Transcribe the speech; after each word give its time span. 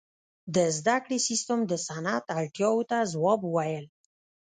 •د 0.55 0.57
زدهکړې 0.77 1.17
سیستم 1.27 1.59
د 1.71 1.73
صنعت 1.87 2.25
اړتیاو 2.39 2.79
ته 2.89 2.97
ځواب 3.13 3.39
وویل. 3.43 3.85